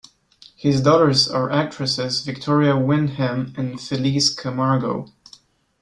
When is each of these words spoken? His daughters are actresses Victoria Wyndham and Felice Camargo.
His 0.55 0.81
daughters 0.81 1.27
are 1.29 1.51
actresses 1.51 2.21
Victoria 2.25 2.75
Wyndham 2.75 3.53
and 3.55 3.79
Felice 3.79 4.33
Camargo. 4.33 5.13